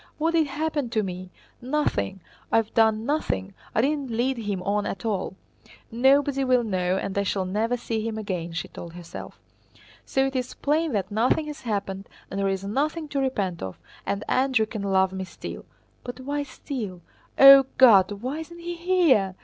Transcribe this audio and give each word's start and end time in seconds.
What 0.17 0.31
did 0.33 0.47
happen 0.47 0.89
to 0.89 1.03
me? 1.03 1.29
Nothing! 1.61 2.21
I 2.51 2.57
have 2.57 2.73
done 2.73 3.05
nothing, 3.05 3.53
I 3.75 3.81
didn't 3.81 4.09
lead 4.09 4.35
him 4.39 4.63
on 4.63 4.87
at 4.87 5.05
all. 5.05 5.35
Nobody 5.91 6.43
will 6.43 6.63
know 6.63 6.97
and 6.97 7.15
I 7.15 7.21
shall 7.21 7.45
never 7.45 7.77
see 7.77 8.01
him 8.01 8.17
again," 8.17 8.51
she 8.51 8.67
told 8.67 8.93
herself. 8.93 9.39
"So 10.03 10.25
it 10.25 10.35
is 10.35 10.55
plain 10.55 10.93
that 10.93 11.11
nothing 11.11 11.45
has 11.45 11.61
happened 11.61 12.09
and 12.31 12.39
there 12.39 12.49
is 12.49 12.63
nothing 12.63 13.09
to 13.09 13.19
repent 13.21 13.61
of, 13.61 13.79
and 14.03 14.23
Andrew 14.27 14.65
can 14.65 14.81
love 14.81 15.13
me 15.13 15.23
still. 15.23 15.65
But 16.03 16.19
why 16.21 16.41
'still?' 16.41 17.01
O 17.37 17.67
God, 17.77 18.11
why 18.11 18.39
isn't 18.39 18.57
he 18.57 18.73
here?" 18.77 19.35